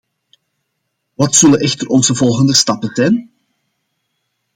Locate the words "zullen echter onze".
1.35-2.15